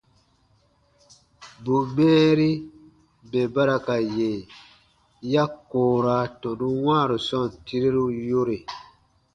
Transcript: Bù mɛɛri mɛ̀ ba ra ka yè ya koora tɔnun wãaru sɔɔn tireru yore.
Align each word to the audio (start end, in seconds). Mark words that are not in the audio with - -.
Bù 1.63 1.73
mɛɛri 1.95 2.49
mɛ̀ 3.29 3.45
ba 3.53 3.61
ra 3.67 3.77
ka 3.85 3.95
yè 4.17 4.31
ya 5.33 5.43
koora 5.69 6.15
tɔnun 6.41 6.75
wãaru 6.85 7.17
sɔɔn 7.27 7.49
tireru 7.65 8.05
yore. 8.29 8.57